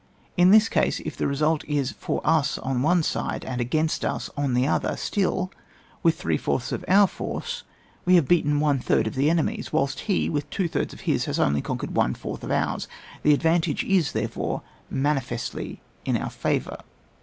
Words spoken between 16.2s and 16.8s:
favour.